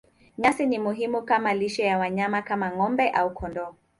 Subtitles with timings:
[0.37, 3.71] Nyasi ni muhimu kama lishe ya wanyama kama ng'ombe au kondoo.